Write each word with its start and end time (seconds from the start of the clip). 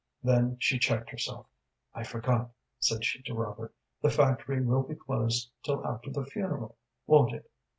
Then 0.23 0.57
she 0.59 0.79
checked 0.79 1.11
herself. 1.11 1.45
"I 1.93 2.03
forgot," 2.03 2.49
said 2.79 3.05
she 3.05 3.21
to 3.21 3.35
Robert; 3.35 3.75
"the 4.01 4.09
factory 4.09 4.59
will 4.59 4.81
be 4.81 4.95
closed 4.95 5.51
till 5.63 5.85
after 5.85 6.09
the 6.09 6.25
funeral, 6.25 6.75
won't 7.05 7.33
it?" 7.35 7.51